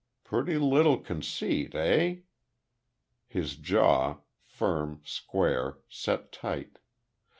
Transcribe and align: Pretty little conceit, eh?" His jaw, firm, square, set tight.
Pretty 0.23 0.57
little 0.57 0.97
conceit, 0.97 1.75
eh?" 1.75 2.21
His 3.27 3.55
jaw, 3.55 4.21
firm, 4.47 4.99
square, 5.05 5.77
set 5.89 6.31
tight. 6.31 6.79